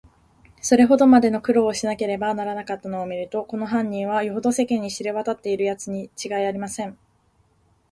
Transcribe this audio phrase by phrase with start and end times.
[0.63, 6.97] それほどまでの苦労をしなければならなかったのをみると、この犯人は、よほど世間に知れわたっているやつにちがいありません。